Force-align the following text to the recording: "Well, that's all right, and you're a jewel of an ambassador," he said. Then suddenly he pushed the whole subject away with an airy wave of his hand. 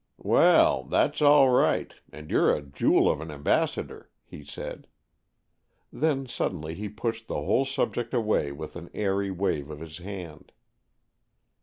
"Well, 0.23 0.85
that's 0.85 1.21
all 1.21 1.51
right, 1.51 1.93
and 2.11 2.31
you're 2.31 2.55
a 2.55 2.63
jewel 2.63 3.07
of 3.07 3.21
an 3.21 3.29
ambassador," 3.29 4.09
he 4.25 4.43
said. 4.43 4.87
Then 5.93 6.25
suddenly 6.25 6.73
he 6.73 6.89
pushed 6.89 7.27
the 7.27 7.43
whole 7.43 7.65
subject 7.65 8.11
away 8.11 8.51
with 8.51 8.75
an 8.75 8.89
airy 8.95 9.29
wave 9.29 9.69
of 9.69 9.79
his 9.79 9.99
hand. 9.99 10.53